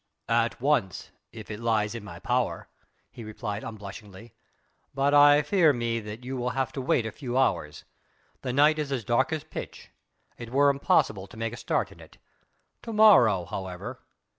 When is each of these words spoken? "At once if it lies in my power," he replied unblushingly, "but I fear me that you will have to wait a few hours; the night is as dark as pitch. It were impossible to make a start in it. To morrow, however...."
"At 0.29 0.59
once 0.59 1.11
if 1.31 1.51
it 1.51 1.59
lies 1.59 1.93
in 1.93 2.03
my 2.03 2.17
power," 2.17 2.67
he 3.11 3.23
replied 3.23 3.63
unblushingly, 3.63 4.33
"but 4.95 5.13
I 5.13 5.43
fear 5.43 5.73
me 5.73 5.99
that 5.99 6.23
you 6.25 6.35
will 6.37 6.49
have 6.49 6.71
to 6.73 6.81
wait 6.81 7.05
a 7.05 7.11
few 7.11 7.37
hours; 7.37 7.83
the 8.41 8.51
night 8.51 8.79
is 8.79 8.91
as 8.91 9.05
dark 9.05 9.31
as 9.31 9.43
pitch. 9.43 9.91
It 10.39 10.49
were 10.49 10.71
impossible 10.71 11.27
to 11.27 11.37
make 11.37 11.53
a 11.53 11.55
start 11.57 11.91
in 11.91 11.99
it. 11.99 12.17
To 12.81 12.91
morrow, 12.93 13.45
however...." 13.45 13.99